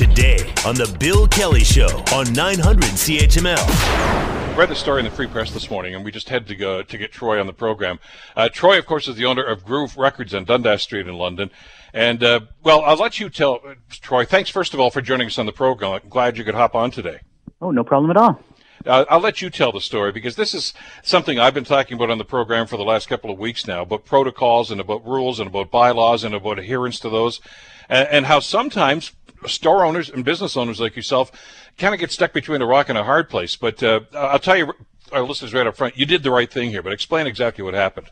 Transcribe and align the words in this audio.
today 0.00 0.38
on 0.64 0.74
The 0.74 0.96
Bill 0.98 1.28
Kelly 1.28 1.62
Show 1.62 2.02
on 2.14 2.32
900 2.32 2.84
CHML. 2.84 4.56
read 4.56 4.70
the 4.70 4.74
story 4.74 5.00
in 5.00 5.04
the 5.04 5.10
Free 5.10 5.26
Press 5.26 5.50
this 5.50 5.70
morning, 5.70 5.94
and 5.94 6.02
we 6.02 6.10
just 6.10 6.30
had 6.30 6.46
to 6.46 6.56
go 6.56 6.82
to 6.82 6.96
get 6.96 7.12
Troy 7.12 7.38
on 7.38 7.46
the 7.46 7.52
program. 7.52 8.00
Uh, 8.34 8.48
Troy, 8.48 8.78
of 8.78 8.86
course, 8.86 9.08
is 9.08 9.16
the 9.16 9.26
owner 9.26 9.44
of 9.44 9.62
Groove 9.62 9.98
Records 9.98 10.32
on 10.32 10.46
Dundas 10.46 10.80
Street 10.80 11.06
in 11.06 11.16
London. 11.16 11.50
And, 11.92 12.24
uh, 12.24 12.40
well, 12.62 12.80
I'll 12.80 12.96
let 12.96 13.20
you 13.20 13.28
tell, 13.28 13.60
uh, 13.62 13.74
Troy, 13.90 14.24
thanks 14.24 14.48
first 14.48 14.72
of 14.72 14.80
all 14.80 14.88
for 14.88 15.02
joining 15.02 15.26
us 15.26 15.38
on 15.38 15.44
the 15.44 15.52
program. 15.52 16.00
I'm 16.02 16.08
glad 16.08 16.38
you 16.38 16.44
could 16.44 16.54
hop 16.54 16.74
on 16.74 16.90
today. 16.90 17.18
Oh, 17.60 17.70
no 17.70 17.84
problem 17.84 18.10
at 18.10 18.16
all. 18.16 18.40
Uh, 18.86 19.04
I'll 19.10 19.20
let 19.20 19.42
you 19.42 19.50
tell 19.50 19.70
the 19.70 19.82
story 19.82 20.12
because 20.12 20.36
this 20.36 20.54
is 20.54 20.72
something 21.02 21.38
I've 21.38 21.52
been 21.52 21.64
talking 21.64 21.96
about 21.96 22.08
on 22.08 22.16
the 22.16 22.24
program 22.24 22.66
for 22.66 22.78
the 22.78 22.84
last 22.84 23.06
couple 23.06 23.30
of 23.30 23.38
weeks 23.38 23.66
now 23.66 23.82
about 23.82 24.06
protocols 24.06 24.70
and 24.70 24.80
about 24.80 25.06
rules 25.06 25.38
and 25.38 25.48
about 25.48 25.70
bylaws 25.70 26.24
and 26.24 26.34
about 26.34 26.58
adherence 26.58 26.98
to 27.00 27.10
those, 27.10 27.42
and, 27.90 28.08
and 28.08 28.26
how 28.26 28.40
sometimes 28.40 29.12
store 29.46 29.84
owners 29.84 30.10
and 30.10 30.24
business 30.24 30.56
owners 30.56 30.80
like 30.80 30.96
yourself 30.96 31.30
kind 31.78 31.94
of 31.94 32.00
get 32.00 32.10
stuck 32.10 32.32
between 32.32 32.60
a 32.62 32.66
rock 32.66 32.88
and 32.88 32.98
a 32.98 33.04
hard 33.04 33.28
place. 33.28 33.56
But 33.56 33.82
uh, 33.82 34.00
I'll 34.14 34.38
tell 34.38 34.56
you, 34.56 34.72
our 35.12 35.22
listeners 35.22 35.52
right 35.54 35.66
up 35.66 35.76
front, 35.76 35.96
you 35.96 36.06
did 36.06 36.22
the 36.22 36.30
right 36.30 36.50
thing 36.52 36.70
here. 36.70 36.82
But 36.82 36.92
explain 36.92 37.26
exactly 37.26 37.64
what 37.64 37.74
happened. 37.74 38.10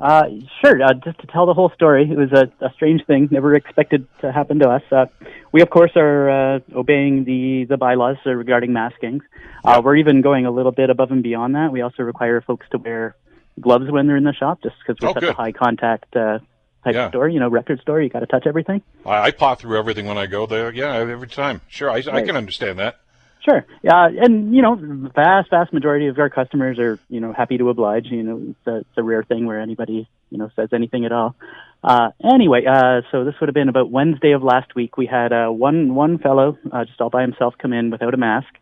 Uh, 0.00 0.24
sure. 0.64 0.82
Uh, 0.82 0.94
just 0.94 1.18
to 1.20 1.26
tell 1.26 1.44
the 1.44 1.52
whole 1.52 1.70
story, 1.74 2.10
it 2.10 2.16
was 2.16 2.32
a, 2.32 2.50
a 2.64 2.72
strange 2.72 3.04
thing, 3.06 3.28
never 3.30 3.54
expected 3.54 4.06
to 4.22 4.32
happen 4.32 4.58
to 4.58 4.66
us. 4.70 4.82
Uh, 4.90 5.04
we, 5.52 5.60
of 5.60 5.68
course, 5.68 5.90
are 5.94 6.30
uh, 6.56 6.60
obeying 6.74 7.24
the, 7.24 7.66
the 7.68 7.76
bylaws 7.76 8.16
uh, 8.24 8.30
regarding 8.30 8.70
maskings. 8.70 9.20
Uh, 9.62 9.82
we're 9.84 9.96
even 9.96 10.22
going 10.22 10.46
a 10.46 10.50
little 10.50 10.72
bit 10.72 10.88
above 10.88 11.10
and 11.10 11.22
beyond 11.22 11.54
that. 11.54 11.70
We 11.70 11.82
also 11.82 12.02
require 12.02 12.40
folks 12.40 12.66
to 12.70 12.78
wear 12.78 13.14
gloves 13.60 13.90
when 13.90 14.06
they're 14.06 14.16
in 14.16 14.24
the 14.24 14.32
shop, 14.32 14.62
just 14.62 14.74
because 14.78 14.98
we're 15.02 15.10
Oh, 15.10 15.12
such 15.12 15.20
good. 15.20 15.30
a 15.30 15.34
high 15.34 15.52
contact 15.52 16.16
uh, 16.16 16.38
type 16.84 16.94
Yeah. 16.94 17.08
store. 17.10 17.28
You 17.28 17.40
know, 17.40 17.48
record 17.48 17.80
store, 17.80 18.00
you 18.00 18.08
got 18.08 18.20
to 18.20 18.26
touch 18.26 18.46
everything. 18.46 18.82
I, 19.04 19.26
I 19.26 19.30
paw 19.30 19.54
through 19.54 19.78
everything 19.78 20.06
when 20.06 20.18
I 20.18 20.26
go 20.26 20.46
there. 20.46 20.72
Yeah, 20.72 20.94
every 20.94 21.28
time. 21.28 21.60
Sure, 21.68 21.90
I, 21.90 22.02
I 22.12 22.22
can 22.22 22.36
understand 22.36 22.78
that. 22.78 23.00
Sure. 23.44 23.64
Yeah, 23.82 24.06
and 24.06 24.54
you 24.54 24.60
know, 24.60 24.74
vast, 25.14 25.48
vast 25.50 25.72
majority 25.72 26.08
of 26.08 26.18
our 26.18 26.28
customers 26.28 26.78
are 26.78 26.98
you 27.08 27.20
know 27.20 27.32
happy 27.32 27.56
to 27.58 27.70
oblige. 27.70 28.06
You 28.06 28.22
know, 28.22 28.42
it's 28.50 28.66
a, 28.66 28.76
it's 28.80 28.98
a 28.98 29.02
rare 29.02 29.22
thing 29.22 29.46
where 29.46 29.60
anybody 29.60 30.08
you 30.30 30.38
know 30.38 30.50
says 30.56 30.68
anything 30.74 31.04
at 31.06 31.12
all. 31.12 31.34
Uh, 31.82 32.10
anyway, 32.22 32.66
uh, 32.66 33.00
so 33.10 33.24
this 33.24 33.34
would 33.40 33.48
have 33.48 33.54
been 33.54 33.70
about 33.70 33.90
Wednesday 33.90 34.32
of 34.32 34.42
last 34.42 34.74
week. 34.74 34.98
We 34.98 35.06
had 35.06 35.32
uh, 35.32 35.48
one 35.48 35.94
one 35.94 36.18
fellow 36.18 36.58
uh, 36.70 36.84
just 36.84 37.00
all 37.00 37.08
by 37.08 37.22
himself 37.22 37.54
come 37.58 37.72
in 37.72 37.90
without 37.90 38.12
a 38.12 38.18
mask. 38.18 38.52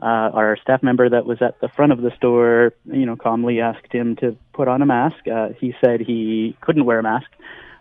Uh, 0.00 0.04
our 0.32 0.56
staff 0.62 0.80
member 0.84 1.08
that 1.08 1.26
was 1.26 1.42
at 1.42 1.60
the 1.60 1.66
front 1.68 1.90
of 1.90 2.00
the 2.00 2.12
store, 2.16 2.72
you 2.86 3.04
know, 3.04 3.16
calmly 3.16 3.60
asked 3.60 3.92
him 3.92 4.14
to 4.14 4.36
put 4.52 4.68
on 4.68 4.80
a 4.80 4.86
mask. 4.86 5.26
Uh, 5.26 5.48
he 5.58 5.74
said 5.84 6.00
he 6.00 6.56
couldn't 6.60 6.84
wear 6.84 7.00
a 7.00 7.02
mask. 7.02 7.26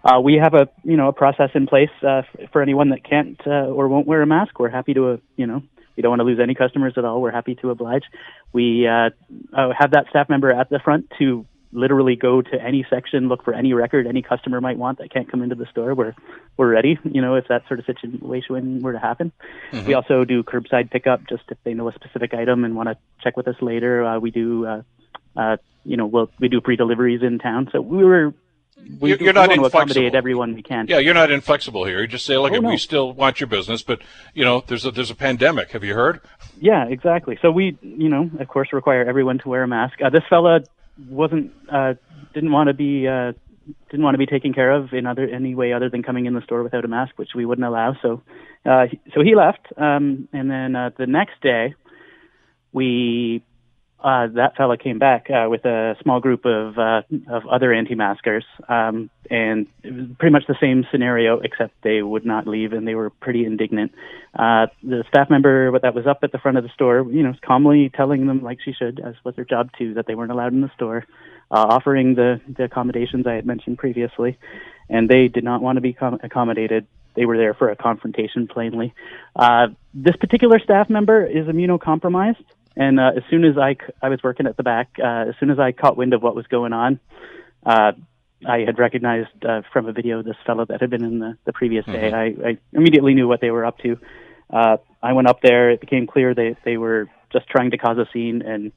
Uh, 0.07 0.21
we 0.21 0.35
have 0.41 0.53
a 0.53 0.69
you 0.83 0.95
know 0.95 1.09
a 1.09 1.13
process 1.13 1.49
in 1.53 1.67
place 1.67 1.89
uh, 2.01 2.21
for 2.53 2.61
anyone 2.61 2.89
that 2.89 3.03
can't 3.03 3.39
uh, 3.45 3.65
or 3.65 3.89
won't 3.89 4.07
wear 4.07 4.21
a 4.21 4.25
mask. 4.25 4.57
We're 4.57 4.69
happy 4.69 4.93
to 4.93 5.09
uh, 5.09 5.17
you 5.35 5.45
know 5.45 5.61
we 5.97 6.01
don't 6.01 6.11
want 6.11 6.21
to 6.21 6.23
lose 6.23 6.39
any 6.41 6.55
customers 6.55 6.93
at 6.95 7.03
all. 7.03 7.21
We're 7.21 7.31
happy 7.31 7.55
to 7.55 7.71
oblige. 7.71 8.03
We 8.53 8.87
uh, 8.87 9.09
uh, 9.53 9.73
have 9.77 9.91
that 9.91 10.05
staff 10.09 10.29
member 10.29 10.49
at 10.49 10.69
the 10.69 10.79
front 10.79 11.11
to 11.19 11.45
literally 11.73 12.15
go 12.15 12.41
to 12.41 12.61
any 12.61 12.85
section, 12.89 13.27
look 13.27 13.43
for 13.43 13.53
any 13.53 13.73
record 13.73 14.07
any 14.07 14.21
customer 14.21 14.61
might 14.61 14.77
want 14.77 14.99
that 14.99 15.11
can't 15.11 15.29
come 15.29 15.41
into 15.41 15.55
the 15.55 15.65
store. 15.65 15.93
We're 15.93 16.15
we're 16.55 16.71
ready, 16.71 16.97
you 17.03 17.21
know, 17.21 17.35
if 17.35 17.49
that 17.49 17.67
sort 17.67 17.81
of 17.81 17.85
situation 17.85 18.81
were 18.81 18.93
to 18.93 18.99
happen. 18.99 19.33
We 19.85 19.93
also 19.93 20.23
do 20.23 20.41
curbside 20.41 20.89
pickup, 20.89 21.27
just 21.27 21.43
if 21.49 21.57
they 21.65 21.73
know 21.73 21.89
a 21.89 21.93
specific 21.93 22.33
item 22.33 22.63
and 22.63 22.77
want 22.77 22.87
to 22.87 22.97
check 23.21 23.35
with 23.35 23.49
us 23.49 23.55
later. 23.61 24.05
Uh, 24.05 24.19
we 24.19 24.31
do, 24.31 24.65
uh, 24.65 24.81
uh, 25.35 25.57
you 25.83 25.97
know, 25.97 26.05
we'll, 26.05 26.29
we 26.39 26.47
do 26.47 26.61
pre-deliveries 26.61 27.21
in 27.21 27.39
town. 27.39 27.69
So 27.73 27.81
we 27.81 28.03
were 28.05 28.33
we, 28.99 29.09
You're- 29.09 29.17
do- 29.19 29.25
you're 29.25 29.33
not 29.33 29.49
want 29.49 29.59
to 29.61 29.65
accommodate 29.65 29.97
inflexible. 29.97 30.17
everyone 30.17 30.53
we 30.55 30.61
can. 30.63 30.87
Yeah, 30.87 30.99
you're 30.99 31.13
not 31.13 31.29
inflexible 31.31 31.83
here. 31.85 31.99
You 32.01 32.07
just 32.07 32.25
say, 32.25 32.37
look, 32.37 32.53
Oh, 32.53 32.59
no. 32.59 32.69
we 32.69 32.77
still 32.77 33.11
want 33.13 33.39
your 33.39 33.47
business, 33.47 33.81
but 33.83 34.01
you 34.33 34.45
know, 34.45 34.63
there's 34.67 34.85
a 34.85 34.91
there's 34.91 35.11
a 35.11 35.15
pandemic. 35.15 35.71
Have 35.71 35.83
you 35.83 35.93
heard? 35.93 36.21
Yeah, 36.59 36.85
exactly. 36.87 37.37
So 37.41 37.51
we, 37.51 37.77
you 37.81 38.09
know, 38.09 38.29
of 38.39 38.47
course, 38.47 38.71
require 38.73 39.03
everyone 39.07 39.39
to 39.39 39.49
wear 39.49 39.63
a 39.63 39.67
mask. 39.67 40.01
Uh, 40.01 40.09
this 40.09 40.23
fella 40.29 40.61
wasn't, 41.09 41.51
uh, 41.71 41.93
didn't 42.33 42.51
want 42.51 42.67
to 42.67 42.73
be, 42.73 43.07
uh, 43.07 43.33
didn't 43.91 44.03
want 44.03 44.13
to 44.15 44.17
be 44.19 44.25
taken 44.25 44.53
care 44.53 44.71
of 44.71 44.93
in 44.93 45.05
other 45.05 45.27
any 45.27 45.53
way 45.53 45.73
other 45.73 45.89
than 45.89 46.01
coming 46.01 46.25
in 46.25 46.33
the 46.33 46.41
store 46.41 46.63
without 46.63 46.83
a 46.85 46.87
mask, 46.87 47.13
which 47.17 47.31
we 47.35 47.45
wouldn't 47.45 47.67
allow. 47.67 47.95
So, 48.01 48.21
uh, 48.65 48.87
he- 48.87 48.99
so 49.13 49.21
he 49.21 49.35
left. 49.35 49.67
Um, 49.77 50.27
and 50.33 50.49
then 50.49 50.75
uh, 50.75 50.89
the 50.97 51.05
next 51.05 51.41
day, 51.41 51.75
we, 52.73 53.43
uh, 54.03 54.27
that 54.27 54.55
fella 54.55 54.77
came 54.77 54.99
back 54.99 55.27
uh, 55.29 55.49
with 55.49 55.65
a 55.65 55.95
small 56.03 56.19
group 56.19 56.45
of 56.45 56.77
uh, 56.77 57.01
of 57.27 57.47
other 57.47 57.73
anti-maskers, 57.73 58.45
um, 58.69 59.09
and 59.31 59.65
it 59.81 59.91
was 59.91 60.05
pretty 60.19 60.31
much 60.31 60.43
the 60.47 60.55
same 60.61 60.85
scenario, 60.91 61.39
except 61.39 61.73
they 61.81 62.03
would 62.03 62.25
not 62.25 62.45
leave, 62.47 62.73
and 62.73 62.87
they 62.87 62.93
were 62.93 63.09
pretty 63.09 63.43
indignant. 63.43 63.91
Uh, 64.37 64.67
the 64.83 65.03
staff 65.07 65.31
member 65.31 65.79
that 65.79 65.95
was 65.95 66.05
up 66.05 66.19
at 66.21 66.31
the 66.31 66.37
front 66.37 66.57
of 66.57 66.63
the 66.63 66.69
store, 66.69 67.07
you 67.09 67.23
know, 67.23 67.29
was 67.29 67.39
calmly 67.43 67.89
telling 67.89 68.27
them, 68.27 68.43
like 68.43 68.59
she 68.63 68.71
should, 68.71 68.99
as 68.99 69.15
was 69.23 69.35
her 69.35 69.45
job 69.45 69.71
too, 69.77 69.95
that 69.95 70.05
they 70.05 70.13
weren't 70.13 70.31
allowed 70.31 70.53
in 70.53 70.61
the 70.61 70.71
store, 70.75 71.03
uh, 71.49 71.65
offering 71.69 72.13
the, 72.13 72.39
the 72.55 72.65
accommodations 72.65 73.25
I 73.25 73.33
had 73.33 73.47
mentioned 73.47 73.79
previously, 73.79 74.37
and 74.89 75.09
they 75.09 75.27
did 75.27 75.43
not 75.43 75.63
want 75.63 75.77
to 75.77 75.81
be 75.81 75.93
com- 75.93 76.19
accommodated. 76.21 76.85
They 77.15 77.25
were 77.25 77.37
there 77.37 77.55
for 77.55 77.71
a 77.71 77.75
confrontation, 77.75 78.47
plainly. 78.47 78.93
Uh, 79.35 79.69
this 79.95 80.15
particular 80.17 80.59
staff 80.59 80.87
member 80.87 81.25
is 81.25 81.47
immunocompromised, 81.47 82.45
and 82.79 82.99
uh, 82.99 83.11
as 83.17 83.23
soon 83.29 83.43
as 83.43 83.57
I, 83.57 83.73
c- 83.73 83.93
I 84.01 84.09
was 84.09 84.19
working 84.23 84.45
at 84.45 84.55
the 84.55 84.63
back, 84.63 84.89
uh, 85.03 85.29
as 85.29 85.35
soon 85.39 85.49
as 85.49 85.59
I 85.59 85.71
caught 85.71 85.97
wind 85.97 86.13
of 86.13 86.21
what 86.21 86.35
was 86.35 86.45
going 86.47 86.73
on, 86.73 86.99
uh, 87.65 87.93
I 88.47 88.59
had 88.59 88.77
recognized 88.77 89.29
uh, 89.43 89.61
from 89.73 89.87
a 89.87 89.91
video 89.93 90.21
this 90.21 90.35
fellow 90.45 90.63
that 90.65 90.79
had 90.79 90.89
been 90.91 91.03
in 91.03 91.19
the, 91.19 91.37
the 91.45 91.53
previous 91.53 91.85
day. 91.85 92.11
I, 92.13 92.25
I 92.49 92.57
immediately 92.71 93.15
knew 93.15 93.27
what 93.27 93.41
they 93.41 93.49
were 93.49 93.65
up 93.65 93.79
to. 93.79 93.97
Uh, 94.53 94.77
I 95.01 95.13
went 95.13 95.27
up 95.27 95.41
there. 95.41 95.71
It 95.71 95.81
became 95.81 96.05
clear 96.07 96.35
they 96.35 96.55
they 96.63 96.77
were 96.77 97.09
just 97.33 97.47
trying 97.49 97.71
to 97.71 97.77
cause 97.77 97.97
a 97.97 98.07
scene, 98.13 98.41
and 98.43 98.71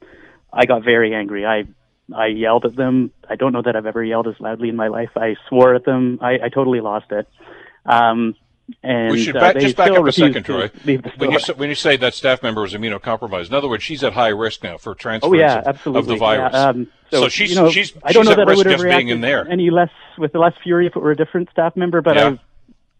I 0.51 0.65
got 0.65 0.83
very 0.83 1.13
angry. 1.13 1.45
I 1.45 1.65
I 2.13 2.27
yelled 2.27 2.65
at 2.65 2.75
them. 2.75 3.11
I 3.29 3.35
don't 3.35 3.53
know 3.53 3.61
that 3.61 3.75
I've 3.75 3.85
ever 3.85 4.03
yelled 4.03 4.27
as 4.27 4.35
loudly 4.39 4.69
in 4.69 4.75
my 4.75 4.87
life. 4.87 5.11
I 5.15 5.35
swore 5.47 5.75
at 5.75 5.85
them. 5.85 6.19
I, 6.21 6.39
I 6.45 6.49
totally 6.49 6.81
lost 6.81 7.11
it. 7.11 7.27
Um, 7.85 8.35
and 8.83 9.11
we 9.11 9.23
should 9.23 9.35
uh, 9.37 9.39
back, 9.39 9.53
they 9.55 9.61
just 9.61 9.75
back 9.77 9.91
up 9.91 10.05
a 10.05 10.11
second, 10.11 10.43
Troy. 10.43 10.69
When 11.17 11.31
you 11.31 11.39
say, 11.39 11.53
when 11.53 11.69
you 11.69 11.75
say 11.75 11.97
that 11.97 12.13
staff 12.13 12.41
member 12.43 12.61
was 12.61 12.73
immunocompromised, 12.73 13.47
in 13.49 13.53
other 13.53 13.67
words, 13.69 13.83
she's 13.83 14.03
at 14.03 14.13
high 14.13 14.29
risk 14.29 14.63
now 14.63 14.77
for 14.77 14.95
transference 14.95 15.33
Oh 15.33 15.37
yeah, 15.37 15.59
of, 15.59 15.67
absolutely. 15.67 15.99
of 15.99 16.07
the 16.07 16.15
virus. 16.17 16.53
Yeah, 16.53 16.63
um, 16.69 16.87
so, 17.11 17.21
So 17.23 17.29
she's- 17.29 17.49
you 17.49 17.55
know, 17.55 17.69
she's- 17.69 17.93
I 18.03 18.11
don't 18.11 18.23
she's 18.23 18.25
know 18.27 18.41
at 18.41 18.45
that 18.45 18.51
I 18.53 18.55
would 18.55 18.65
have 18.67 18.81
reacted 18.81 19.09
in 19.11 19.21
there. 19.21 19.47
any 19.49 19.69
less 19.69 19.89
with 20.17 20.33
less 20.35 20.53
fury 20.63 20.87
if 20.87 20.95
it 20.95 20.99
were 20.99 21.11
a 21.11 21.15
different 21.15 21.49
staff 21.51 21.75
member, 21.75 22.01
but 22.01 22.15
Yeah. 22.15 22.27
I, 22.29 22.39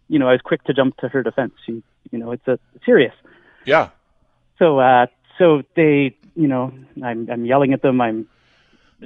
you 0.10 0.20
know, 0.20 0.28
I 0.28 0.34
was 0.34 0.42
quick 0.42 0.64
to 0.66 0.74
jump 0.74 0.98
to 0.98 1.08
her 1.08 1.24
defense. 1.24 1.54
She, 1.66 1.82
you 2.12 2.20
know, 2.20 2.32
it's 2.32 2.48
a 2.48 2.60
it's 2.76 2.86
serious. 2.86 3.14
yeah, 3.66 3.90
So, 4.60 4.80
uh, 4.80 5.06
so 5.38 5.62
they, 5.76 6.16
you 6.36 6.48
know, 6.48 6.74
I'm 7.04 7.30
I'm 7.32 7.46
yelling 7.46 7.74
at 7.74 7.82
them. 7.82 8.02
I'm 8.02 8.28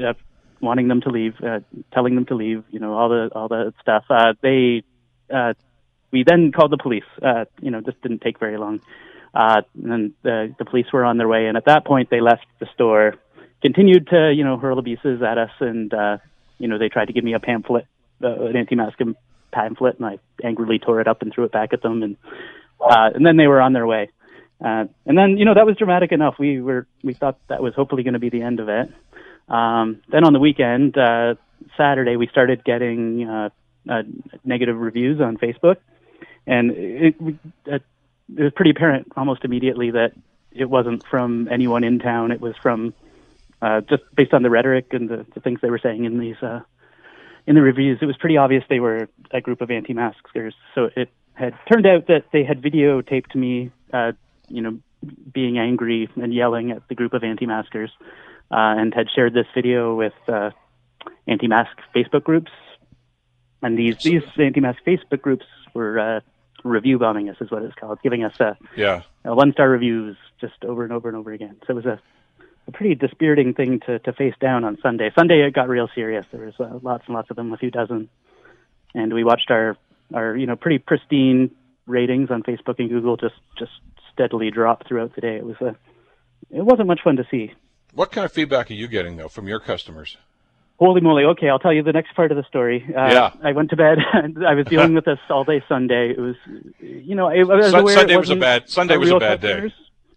uh, 0.03 0.13
wanting 0.61 0.87
them 0.87 1.01
to 1.01 1.09
leave, 1.09 1.35
uh, 1.43 1.59
telling 1.93 2.15
them 2.15 2.25
to 2.25 2.35
leave. 2.35 2.63
You 2.71 2.79
know, 2.79 2.93
all 2.93 3.09
the 3.09 3.29
all 3.35 3.47
the 3.47 3.73
stuff. 3.81 4.05
Uh, 4.09 4.33
they, 4.41 4.83
uh, 5.33 5.53
we 6.15 6.23
then 6.23 6.51
called 6.53 6.71
the 6.71 6.77
police. 6.77 7.09
Uh, 7.21 7.43
you 7.61 7.71
know, 7.71 7.81
this 7.81 7.95
didn't 8.01 8.21
take 8.21 8.39
very 8.39 8.57
long. 8.57 8.79
Uh, 9.33 9.61
and 9.81 9.91
then 9.91 10.13
the 10.23 10.55
the 10.57 10.65
police 10.65 10.87
were 10.93 11.03
on 11.03 11.17
their 11.17 11.27
way, 11.27 11.47
and 11.47 11.57
at 11.57 11.65
that 11.65 11.85
point, 11.85 12.09
they 12.09 12.21
left 12.21 12.45
the 12.59 12.67
store, 12.73 13.15
continued 13.61 14.07
to 14.07 14.31
you 14.33 14.45
know 14.45 14.57
hurl 14.57 14.79
abuses 14.79 15.21
at 15.21 15.37
us, 15.37 15.51
and 15.59 15.93
uh, 15.93 16.17
you 16.57 16.67
know 16.69 16.77
they 16.77 16.87
tried 16.87 17.07
to 17.07 17.13
give 17.13 17.25
me 17.25 17.33
a 17.33 17.39
pamphlet, 17.39 17.85
uh, 18.23 18.45
an 18.49 18.55
anti-mask 18.55 18.97
pamphlet, 19.51 19.97
and 19.97 20.05
I 20.05 20.19
angrily 20.41 20.79
tore 20.79 21.01
it 21.01 21.07
up 21.07 21.21
and 21.21 21.33
threw 21.33 21.43
it 21.43 21.51
back 21.51 21.73
at 21.73 21.81
them, 21.81 22.01
and 22.01 22.15
uh, 22.79 23.09
and 23.13 23.25
then 23.25 23.35
they 23.35 23.47
were 23.47 23.61
on 23.61 23.73
their 23.73 23.85
way. 23.85 24.09
Uh, 24.63 24.85
and 25.05 25.17
then, 25.17 25.37
you 25.37 25.43
know, 25.43 25.53
that 25.53 25.65
was 25.65 25.75
dramatic 25.75 26.13
enough. 26.13 26.35
We 26.39 26.61
were, 26.61 26.87
we 27.03 27.13
thought 27.13 27.37
that 27.49 27.61
was 27.61 27.73
hopefully 27.75 28.03
going 28.03 28.13
to 28.13 28.19
be 28.19 28.29
the 28.29 28.41
end 28.41 28.59
of 28.61 28.69
it. 28.69 28.89
Um, 29.49 30.01
then 30.09 30.23
on 30.23 30.33
the 30.33 30.39
weekend, 30.39 30.97
uh, 30.97 31.35
Saturday, 31.77 32.15
we 32.15 32.27
started 32.27 32.63
getting, 32.63 33.27
uh, 33.27 33.49
uh, 33.89 34.03
negative 34.43 34.77
reviews 34.77 35.21
on 35.21 35.37
Facebook. 35.37 35.77
And 36.47 36.71
it, 36.71 37.15
it, 37.65 37.83
it 38.37 38.43
was 38.43 38.53
pretty 38.53 38.71
apparent 38.71 39.11
almost 39.15 39.43
immediately 39.43 39.91
that 39.91 40.13
it 40.51 40.69
wasn't 40.69 41.05
from 41.07 41.47
anyone 41.51 41.83
in 41.83 41.99
town. 41.99 42.31
It 42.31 42.41
was 42.41 42.55
from, 42.61 42.93
uh, 43.61 43.81
just 43.81 44.03
based 44.15 44.33
on 44.33 44.43
the 44.43 44.49
rhetoric 44.49 44.87
and 44.91 45.09
the, 45.09 45.25
the 45.33 45.39
things 45.39 45.59
they 45.61 45.69
were 45.69 45.79
saying 45.79 46.05
in 46.05 46.19
these, 46.19 46.41
uh, 46.41 46.61
in 47.47 47.55
the 47.55 47.61
reviews, 47.61 47.99
it 48.01 48.05
was 48.05 48.17
pretty 48.17 48.37
obvious 48.37 48.63
they 48.69 48.79
were 48.79 49.07
a 49.31 49.41
group 49.41 49.61
of 49.61 49.69
anti-maskers. 49.69 50.55
So 50.73 50.89
it 50.95 51.09
had 51.33 51.53
turned 51.71 51.85
out 51.85 52.07
that 52.07 52.25
they 52.31 52.43
had 52.43 52.61
videotaped 52.61 53.35
me, 53.35 53.71
uh, 53.93 54.13
you 54.47 54.61
know, 54.61 54.79
being 55.31 55.59
angry 55.59 56.09
and 56.15 56.33
yelling 56.33 56.71
at 56.71 56.87
the 56.87 56.95
group 56.95 57.13
of 57.13 57.23
anti-maskers, 57.23 57.91
uh, 58.51 58.79
and 58.79 58.93
had 58.93 59.07
shared 59.13 59.33
this 59.33 59.45
video 59.53 59.95
with 59.95 60.13
uh, 60.27 60.49
anti-mask 61.27 61.77
Facebook 61.95 62.23
groups. 62.23 62.51
And 63.61 63.77
these 63.77 63.97
these 63.97 64.23
anti-mask 64.37 64.79
Facebook 64.85 65.21
groups 65.21 65.45
were 65.73 65.99
uh, 65.99 66.19
review 66.65 66.97
bombing 66.99 67.29
us, 67.29 67.37
is 67.39 67.51
what 67.51 67.63
it's 67.63 67.75
called, 67.75 67.99
giving 68.01 68.23
us 68.23 68.37
a, 68.39 68.57
yeah. 68.75 69.03
uh, 69.23 69.33
one-star 69.33 69.69
reviews 69.69 70.17
just 70.41 70.65
over 70.65 70.83
and 70.83 70.91
over 70.91 71.07
and 71.07 71.17
over 71.17 71.31
again. 71.31 71.55
So 71.65 71.71
it 71.71 71.75
was 71.75 71.85
a, 71.85 71.99
a 72.67 72.71
pretty 72.71 72.95
dispiriting 72.95 73.53
thing 73.53 73.79
to, 73.85 73.99
to 73.99 74.13
face 74.13 74.33
down 74.41 74.63
on 74.63 74.77
Sunday. 74.81 75.11
Sunday 75.15 75.45
it 75.45 75.53
got 75.53 75.69
real 75.69 75.87
serious. 75.93 76.25
There 76.31 76.45
was 76.45 76.55
uh, 76.59 76.79
lots 76.81 77.03
and 77.05 77.15
lots 77.15 77.29
of 77.29 77.35
them, 77.35 77.53
a 77.53 77.57
few 77.57 77.71
dozen, 77.71 78.09
and 78.93 79.13
we 79.13 79.23
watched 79.23 79.51
our 79.51 79.77
our 80.13 80.35
you 80.37 80.45
know 80.45 80.55
pretty 80.55 80.77
pristine 80.77 81.49
ratings 81.87 82.29
on 82.29 82.43
Facebook 82.43 82.79
and 82.79 82.89
Google 82.89 83.17
just 83.17 83.35
just 83.57 83.71
steadily 84.13 84.51
drop 84.51 84.87
throughout 84.87 85.15
the 85.15 85.21
day. 85.21 85.35
It 85.35 85.45
was 85.45 85.55
a 85.61 85.75
it 86.51 86.63
wasn't 86.63 86.87
much 86.87 87.01
fun 87.03 87.15
to 87.17 87.25
see. 87.29 87.53
What 87.93 88.11
kind 88.11 88.25
of 88.25 88.31
feedback 88.31 88.69
are 88.69 88.75
you 88.75 88.87
getting 88.87 89.17
though 89.17 89.29
from 89.29 89.47
your 89.47 89.59
customers? 89.59 90.17
Holy 90.77 90.99
moly! 91.01 91.23
Okay, 91.23 91.47
I'll 91.49 91.59
tell 91.59 91.71
you 91.71 91.83
the 91.83 91.93
next 91.93 92.13
part 92.15 92.31
of 92.31 92.37
the 92.37 92.43
story. 92.43 92.83
Uh, 92.89 93.07
Yeah. 93.11 93.31
I 93.43 93.53
went 93.53 93.69
to 93.69 93.77
bed. 93.77 93.97
and 94.13 94.45
I 94.45 94.53
was 94.55 94.65
dealing 94.67 94.93
with 94.97 95.05
this 95.05 95.19
all 95.29 95.43
day 95.45 95.63
Sunday. 95.69 96.11
It 96.11 96.19
was, 96.19 96.35
you 96.79 97.15
know, 97.15 97.27
I 97.29 97.43
was 97.43 97.71
Sun- 97.71 97.79
aware 97.81 97.93
it 97.93 97.97
Sunday 97.99 98.17
was 98.17 98.29
a 98.29 98.35
bad- 98.35 98.69
Sunday 98.69 98.97
was 98.97 99.09
a 99.11 99.19
bad 99.19 99.39
day. 99.41 99.71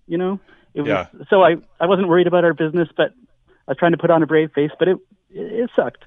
You 0.09 0.19
know, 0.19 0.41
it 0.75 0.81
was, 0.83 0.89
Yeah. 0.89 1.07
So 1.31 1.43
I 1.43 1.57
I 1.81 1.87
wasn't 1.87 2.09
worried 2.09 2.27
about 2.27 2.45
our 2.45 2.55
business, 2.55 2.89
but 2.97 3.13
I 3.69 3.73
was 3.73 3.77
trying 3.79 3.93
to 3.93 3.99
put 3.99 4.11
on 4.11 4.23
a 4.23 4.27
brave 4.27 4.51
face, 4.53 4.71
but 4.79 4.89
it 4.89 4.99
it, 5.31 5.53
it 5.65 5.71
sucked. 5.77 6.03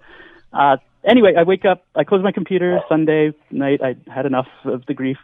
Uh, 0.52 0.78
anyway, 1.06 1.34
I 1.38 1.44
wake 1.44 1.64
up. 1.64 1.86
I 1.96 2.04
close 2.04 2.22
my 2.24 2.32
computer 2.34 2.82
Sunday 2.90 3.34
night. 3.52 3.80
I 3.82 3.96
had 4.14 4.26
enough 4.26 4.48
of 4.66 4.86
the 4.86 4.94
grief. 4.94 5.18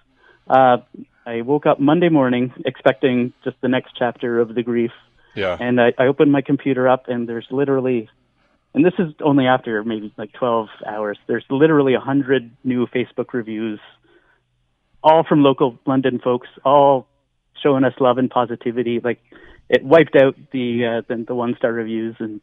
Uh, 0.49 0.77
I 1.25 1.41
woke 1.41 1.65
up 1.65 1.81
Monday 1.81 2.07
morning 2.07 2.53
expecting 2.65 3.33
just 3.43 3.57
the 3.59 3.67
next 3.67 3.91
chapter 3.97 4.39
of 4.39 4.55
the 4.55 4.63
grief. 4.63 4.91
Yeah. 5.35 5.57
And 5.59 5.81
I, 5.81 5.91
I 5.97 6.05
opened 6.07 6.31
my 6.31 6.39
computer 6.41 6.87
up, 6.87 7.09
and 7.09 7.27
there's 7.27 7.45
literally, 7.51 8.09
and 8.77 8.85
this 8.85 8.93
is 8.99 9.11
only 9.21 9.47
after 9.47 9.83
maybe 9.83 10.13
like 10.17 10.31
12 10.33 10.67
hours, 10.85 11.17
there's 11.25 11.43
literally 11.49 11.93
100 11.93 12.51
new 12.63 12.85
Facebook 12.85 13.33
reviews, 13.33 13.79
all 15.01 15.23
from 15.27 15.41
local 15.41 15.79
London 15.87 16.19
folks, 16.23 16.47
all 16.63 17.07
showing 17.63 17.83
us 17.83 17.93
love 17.99 18.19
and 18.19 18.29
positivity. 18.29 18.99
Like, 19.03 19.19
it 19.67 19.83
wiped 19.83 20.15
out 20.15 20.35
the 20.51 20.85
uh, 20.85 21.01
the, 21.07 21.23
the 21.27 21.33
one 21.33 21.55
star 21.57 21.73
reviews, 21.73 22.17
and 22.19 22.39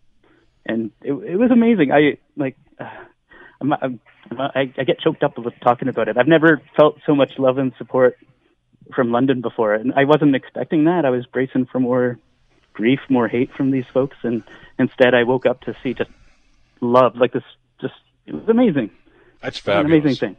and 0.66 0.90
it, 1.02 1.12
it 1.12 1.36
was 1.36 1.52
amazing. 1.52 1.92
I 1.92 2.18
like, 2.36 2.56
I'm, 3.60 3.72
I'm, 3.72 4.00
I, 4.36 4.72
I 4.76 4.82
get 4.82 4.98
choked 4.98 5.22
up 5.22 5.38
with 5.38 5.54
talking 5.62 5.86
about 5.86 6.08
it. 6.08 6.18
I've 6.18 6.26
never 6.26 6.60
felt 6.76 6.98
so 7.06 7.14
much 7.14 7.38
love 7.38 7.58
and 7.58 7.72
support 7.78 8.18
from 8.92 9.12
London 9.12 9.40
before, 9.40 9.72
and 9.74 9.92
I 9.94 10.02
wasn't 10.02 10.34
expecting 10.34 10.86
that. 10.86 11.04
I 11.04 11.10
was 11.10 11.26
bracing 11.26 11.66
for 11.66 11.78
more 11.78 12.18
grief, 12.72 12.98
more 13.08 13.28
hate 13.28 13.52
from 13.52 13.70
these 13.70 13.86
folks, 13.94 14.16
and 14.24 14.42
instead 14.80 15.14
I 15.14 15.22
woke 15.22 15.46
up 15.46 15.60
to 15.60 15.76
see 15.80 15.94
just 15.94 16.10
love, 16.84 17.16
like 17.16 17.32
this. 17.32 17.42
Just 17.80 17.94
it 18.26 18.34
was 18.34 18.48
amazing, 18.48 18.90
That's 19.40 19.58
an 19.58 19.64
fabulous. 19.64 20.02
amazing 20.02 20.16
thing. 20.16 20.36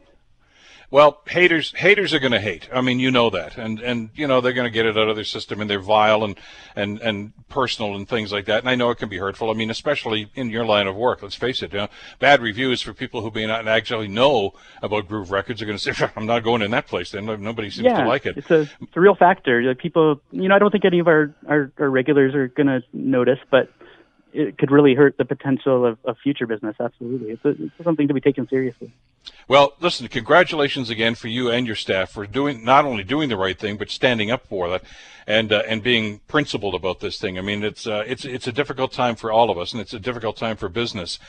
Well, 0.88 1.20
haters 1.26 1.72
haters 1.74 2.14
are 2.14 2.20
going 2.20 2.32
to 2.32 2.40
hate. 2.40 2.68
I 2.72 2.80
mean, 2.80 3.00
you 3.00 3.10
know 3.10 3.28
that, 3.30 3.58
and 3.58 3.80
and 3.80 4.10
you 4.14 4.28
know 4.28 4.40
they're 4.40 4.52
going 4.52 4.66
to 4.66 4.70
get 4.70 4.86
it 4.86 4.96
out 4.96 5.08
of 5.08 5.16
their 5.16 5.24
system, 5.24 5.60
and 5.60 5.68
they're 5.68 5.80
vile 5.80 6.22
and 6.22 6.38
and 6.76 7.00
and 7.00 7.32
personal 7.48 7.96
and 7.96 8.08
things 8.08 8.32
like 8.32 8.44
that. 8.44 8.60
And 8.60 8.68
I 8.68 8.76
know 8.76 8.90
it 8.90 8.98
can 8.98 9.08
be 9.08 9.18
hurtful. 9.18 9.50
I 9.50 9.54
mean, 9.54 9.68
especially 9.68 10.30
in 10.36 10.48
your 10.50 10.64
line 10.64 10.86
of 10.86 10.94
work. 10.94 11.22
Let's 11.22 11.34
face 11.34 11.60
it. 11.62 11.72
You 11.72 11.80
know, 11.80 11.88
bad 12.20 12.40
reviews 12.40 12.82
for 12.82 12.92
people 12.92 13.20
who 13.20 13.32
may 13.32 13.46
not 13.46 13.66
actually 13.66 14.06
know 14.06 14.52
about 14.80 15.08
Groove 15.08 15.32
Records 15.32 15.60
are 15.60 15.66
going 15.66 15.78
to 15.78 15.92
say, 15.92 16.08
"I'm 16.14 16.26
not 16.26 16.44
going 16.44 16.62
in 16.62 16.70
that 16.70 16.86
place." 16.86 17.10
Then 17.10 17.26
nobody 17.26 17.68
seems 17.68 17.86
yeah, 17.86 18.02
to 18.02 18.08
like 18.08 18.24
it. 18.24 18.36
It's 18.36 18.50
a 18.50 18.60
it's 18.80 18.96
a 18.96 19.00
real 19.00 19.16
factor. 19.16 19.62
Like 19.62 19.78
people, 19.78 20.20
you 20.30 20.48
know, 20.48 20.54
I 20.54 20.60
don't 20.60 20.70
think 20.70 20.84
any 20.84 21.00
of 21.00 21.08
our 21.08 21.34
our, 21.48 21.72
our 21.78 21.90
regulars 21.90 22.32
are 22.36 22.46
going 22.46 22.68
to 22.68 22.82
notice, 22.92 23.40
but 23.50 23.70
it 24.36 24.58
could 24.58 24.70
really 24.70 24.94
hurt 24.94 25.16
the 25.16 25.24
potential 25.24 25.86
of, 25.86 25.98
of 26.04 26.16
future 26.18 26.46
business. 26.46 26.76
Absolutely, 26.78 27.30
it's, 27.30 27.44
a, 27.44 27.50
it's 27.50 27.84
something 27.84 28.08
to 28.08 28.14
be 28.14 28.20
taken 28.20 28.48
seriously. 28.48 28.92
Well, 29.48 29.74
listen, 29.80 30.08
congratulations 30.08 30.90
again 30.90 31.14
for 31.14 31.28
you 31.28 31.52
and 31.52 31.68
your 31.68 31.76
staff 31.76 32.10
for 32.10 32.26
doing 32.26 32.64
not 32.64 32.84
only 32.84 33.04
doing 33.04 33.28
the 33.28 33.36
right 33.36 33.56
thing 33.56 33.76
but 33.76 33.90
standing 33.90 34.28
up 34.28 34.44
for 34.48 34.68
that 34.70 34.82
and 35.24 35.52
uh, 35.52 35.62
and 35.68 35.84
being 35.84 36.18
principled 36.26 36.74
about 36.74 36.98
this 36.98 37.20
thing. 37.20 37.38
I 37.38 37.42
mean, 37.42 37.62
it's 37.62 37.86
uh, 37.86 38.02
it's 38.06 38.24
it's 38.24 38.48
a 38.48 38.52
difficult 38.52 38.92
time 38.92 39.14
for 39.14 39.30
all 39.30 39.48
of 39.50 39.56
us, 39.56 39.72
and 39.72 39.80
it's 39.80 39.94
a 39.94 40.00
difficult 40.00 40.36
time 40.36 40.56
for 40.56 40.68
business. 40.68 41.20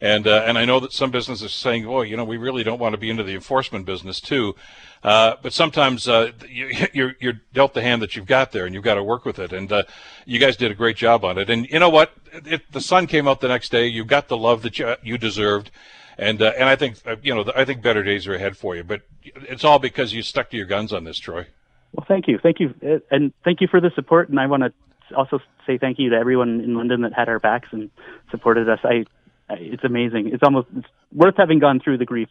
And 0.00 0.26
uh, 0.26 0.44
and 0.46 0.56
I 0.56 0.64
know 0.64 0.80
that 0.80 0.92
some 0.92 1.10
businesses 1.10 1.44
are 1.44 1.48
saying, 1.48 1.86
"Oh, 1.86 2.00
you 2.02 2.16
know, 2.16 2.24
we 2.24 2.38
really 2.38 2.64
don't 2.64 2.78
want 2.78 2.94
to 2.94 2.98
be 2.98 3.10
into 3.10 3.22
the 3.22 3.34
enforcement 3.34 3.84
business 3.84 4.20
too." 4.20 4.54
Uh, 5.02 5.36
but 5.42 5.52
sometimes 5.52 6.08
uh, 6.08 6.32
you, 6.48 6.70
you're 6.94 7.14
you're 7.20 7.40
dealt 7.52 7.74
the 7.74 7.82
hand 7.82 8.00
that 8.00 8.16
you've 8.16 8.26
got 8.26 8.52
there, 8.52 8.66
and 8.66 8.74
you've 8.74 8.84
got 8.84 8.94
to 8.94 9.02
work 9.02 9.24
with 9.24 9.38
it. 9.38 9.52
And 9.52 9.70
uh, 9.70 9.82
you 10.24 10.38
guys 10.38 10.56
did 10.56 10.70
a 10.70 10.74
great 10.74 10.96
job 10.96 11.24
on 11.24 11.36
it. 11.38 11.48
And 11.50 11.68
you 11.68 11.78
know 11.78 11.90
what? 11.90 12.12
It, 12.32 12.70
the 12.72 12.80
sun 12.80 13.06
came 13.06 13.28
out 13.28 13.40
the 13.40 13.48
next 13.48 13.70
day. 13.70 13.86
You 13.86 14.04
got 14.04 14.28
the 14.28 14.36
love 14.36 14.62
that 14.62 14.78
you, 14.78 14.96
you 15.02 15.18
deserved. 15.18 15.70
And 16.18 16.40
uh, 16.40 16.52
and 16.58 16.68
I 16.68 16.76
think 16.76 16.96
uh, 17.06 17.16
you 17.22 17.34
know 17.34 17.50
I 17.54 17.64
think 17.64 17.82
better 17.82 18.02
days 18.02 18.26
are 18.26 18.34
ahead 18.34 18.56
for 18.56 18.74
you, 18.74 18.82
but 18.82 19.02
it's 19.22 19.64
all 19.64 19.78
because 19.78 20.12
you 20.14 20.22
stuck 20.22 20.50
to 20.50 20.56
your 20.56 20.66
guns 20.66 20.92
on 20.92 21.04
this, 21.04 21.18
Troy. 21.18 21.46
Well, 21.92 22.06
thank 22.08 22.26
you, 22.28 22.38
thank 22.42 22.60
you, 22.60 22.74
Uh, 22.82 22.98
and 23.10 23.32
thank 23.44 23.60
you 23.60 23.68
for 23.68 23.80
the 23.80 23.90
support. 23.94 24.28
And 24.28 24.40
I 24.40 24.46
want 24.46 24.62
to 24.62 24.72
also 25.14 25.40
say 25.66 25.78
thank 25.78 25.98
you 25.98 26.10
to 26.10 26.16
everyone 26.16 26.60
in 26.60 26.74
London 26.74 27.02
that 27.02 27.12
had 27.12 27.28
our 27.28 27.38
backs 27.38 27.68
and 27.72 27.90
supported 28.30 28.68
us. 28.68 28.80
I, 28.82 29.04
I 29.48 29.54
it's 29.54 29.84
amazing. 29.84 30.30
It's 30.32 30.42
almost 30.42 30.68
it's 30.76 30.88
worth 31.12 31.36
having 31.36 31.58
gone 31.58 31.80
through 31.80 31.98
the 31.98 32.06
grief 32.06 32.28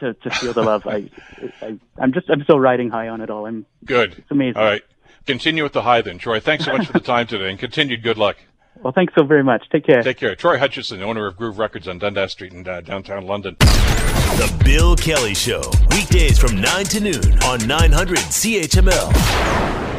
to 0.00 0.14
to 0.14 0.30
feel 0.30 0.52
the 0.52 0.62
love. 0.62 0.86
I, 0.86 1.10
I 1.62 1.78
I'm 1.98 2.12
just 2.12 2.28
I'm 2.28 2.42
still 2.44 2.60
riding 2.60 2.90
high 2.90 3.08
on 3.08 3.20
it 3.20 3.30
all. 3.30 3.46
I'm 3.46 3.64
Good. 3.84 4.12
It's 4.18 4.30
amazing. 4.30 4.56
All 4.58 4.64
right, 4.64 4.82
continue 5.26 5.62
with 5.62 5.72
the 5.72 5.82
high 5.82 6.02
then, 6.02 6.18
Troy. 6.18 6.38
Thanks 6.40 6.66
so 6.66 6.76
much 6.76 6.86
for 6.86 6.92
the 6.92 7.00
time 7.00 7.26
today, 7.26 7.48
and 7.48 7.58
continued 7.58 8.02
good 8.02 8.18
luck. 8.18 8.36
Well. 8.82 8.92
Thanks 8.92 9.14
so 9.16 9.24
very 9.24 9.44
much. 9.44 9.68
Take 9.70 9.86
care. 9.86 10.02
Take 10.02 10.18
care. 10.18 10.34
Troy 10.34 10.58
Hutchison, 10.58 11.02
owner 11.02 11.26
of 11.26 11.36
Groove 11.36 11.58
Records 11.58 11.88
on 11.88 11.98
Dundas 11.98 12.32
Street 12.32 12.52
in 12.52 12.66
uh, 12.66 12.80
downtown 12.80 13.26
London. 13.26 13.56
The 13.60 14.62
Bill 14.64 14.96
Kelly 14.96 15.34
Show, 15.34 15.62
weekdays 15.90 16.38
from 16.38 16.60
9 16.60 16.84
to 16.86 17.00
noon 17.00 17.42
on 17.44 17.66
900 17.66 18.18
CHML. 18.18 19.89